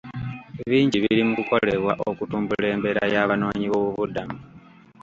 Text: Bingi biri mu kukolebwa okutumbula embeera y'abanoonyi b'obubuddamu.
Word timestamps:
Bingi 0.69 0.97
biri 1.03 1.21
mu 1.27 1.33
kukolebwa 1.37 1.93
okutumbula 2.09 2.65
embeera 2.73 3.03
y'abanoonyi 3.13 3.67
b'obubuddamu. 3.71 4.37